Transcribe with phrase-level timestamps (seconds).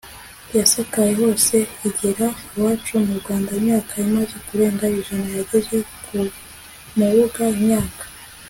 [0.57, 1.55] yasakaye hose
[1.87, 6.17] igera iwacu mu rwanda imyaka imaze kurenga ijana, yageze ku
[6.97, 8.03] mubuga imyaka